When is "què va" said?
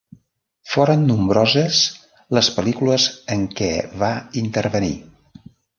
3.61-4.13